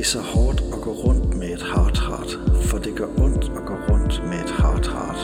[0.00, 3.64] er så hårdt at gå rundt med et heart heart, for det gør ondt at
[3.66, 5.20] gå rundt med et heart heart.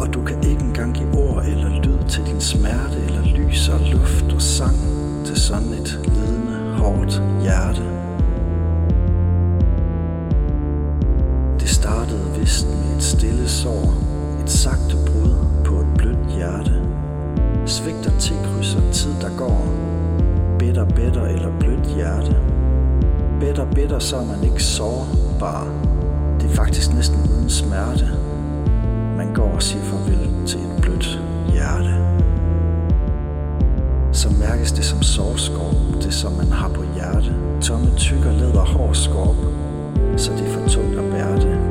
[0.00, 3.80] Og du kan ikke engang give ord eller lyd til din smerte, eller lys og
[3.92, 4.76] luft og sang
[5.24, 7.82] til sådan et ledende, hårdt hjerte.
[11.60, 13.94] Det startede vist med et stille sår,
[14.44, 15.21] et sagte brud
[17.72, 19.66] Svigter tilkrydser tid, der går.
[20.58, 22.36] Bitter, bitter eller blødt hjerte.
[23.40, 25.66] Bitter, bitter, så er man ikke sårbar.
[26.40, 28.08] Det er faktisk næsten uden smerte.
[29.16, 31.20] Man går og siger farvel til et blødt
[31.52, 31.94] hjerte.
[34.12, 37.34] Så mærkes det som sårskorp, det som man har på hjerte.
[37.60, 39.36] Tomme tykker leder hård skorp,
[40.16, 41.36] så det er for tungt at bære.
[41.36, 41.61] Det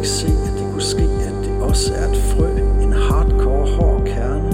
[0.00, 2.48] ikke se, at det kunne ske, at det også er et frø,
[2.82, 4.52] en hardcore hård kerne,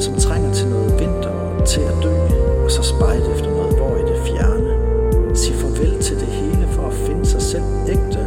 [0.00, 2.14] som trænger til noget vinter og til at dø,
[2.64, 4.70] og så spejde efter noget hvor i det fjerne.
[5.36, 8.22] Sig farvel til det hele for at finde sig selv ægte.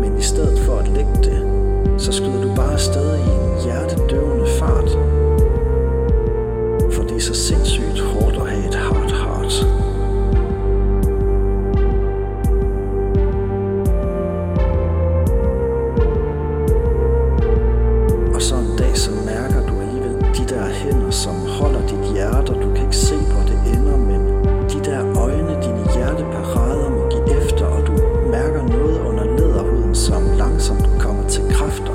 [0.00, 1.40] Men i stedet for at lægge det,
[1.98, 4.90] så skyder du bare afsted i en hjertedøvende fart.
[6.92, 7.73] For det er så sindssygt
[29.94, 31.92] som langsomt kommer til kræfter.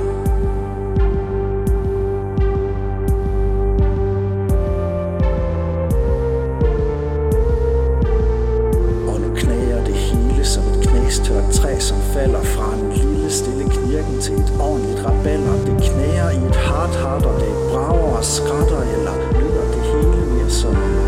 [9.08, 13.70] Og nu knager det hele som et knæstørt træ, som falder fra en lille stille
[13.70, 15.54] knirken til et ordentligt raballer.
[15.66, 20.26] Det knager i et hardt hardt, og det brager og skratter, eller lyder det hele
[20.34, 20.99] mere som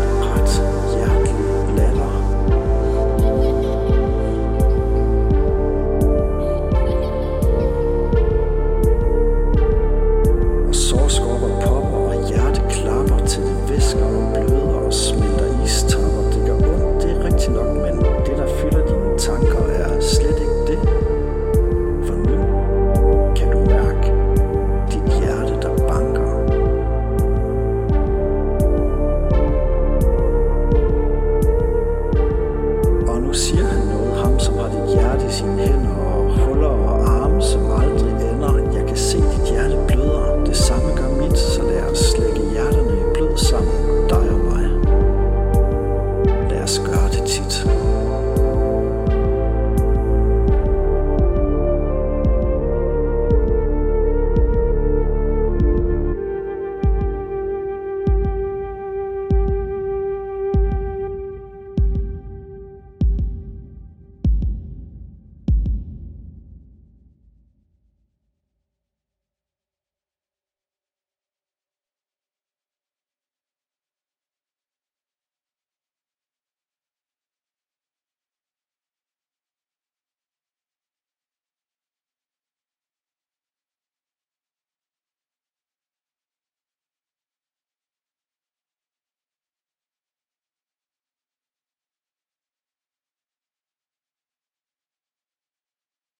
[33.32, 33.71] Og